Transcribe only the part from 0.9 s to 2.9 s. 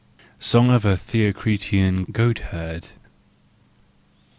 THEOCRITEAN GOATHERD.